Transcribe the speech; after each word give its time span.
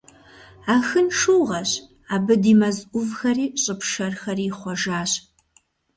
Ахын 0.75 1.07
шыугъэщ, 1.19 1.71
абы 2.13 2.35
ди 2.41 2.53
мэз 2.59 2.77
Ӏувхэри 2.91 3.45
щӀы 3.61 3.75
пшэрхэри 3.79 4.45
ихъуэжащ. 4.49 5.11